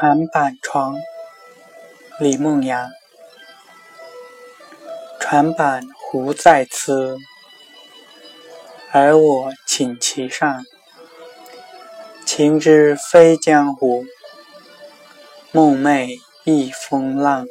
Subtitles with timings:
[0.00, 0.96] 船板床，
[2.18, 2.88] 李梦阳。
[5.20, 7.18] 船板胡在此。
[8.92, 10.64] 而我寝其上。
[12.24, 14.06] 情之非江湖。
[15.52, 17.46] 梦寐亦风浪。